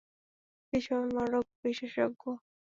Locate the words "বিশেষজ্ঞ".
1.63-2.21